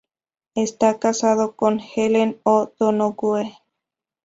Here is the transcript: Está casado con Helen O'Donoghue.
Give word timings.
Está 0.55 0.97
casado 0.97 1.55
con 1.55 1.79
Helen 1.79 2.39
O'Donoghue. 2.43 3.55